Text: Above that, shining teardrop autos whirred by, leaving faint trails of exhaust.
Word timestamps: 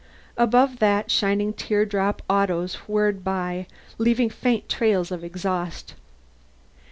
Above 0.35 0.79
that, 0.79 1.11
shining 1.11 1.53
teardrop 1.53 2.23
autos 2.27 2.73
whirred 2.87 3.23
by, 3.23 3.67
leaving 3.99 4.31
faint 4.31 4.67
trails 4.67 5.11
of 5.11 5.23
exhaust. 5.23 5.93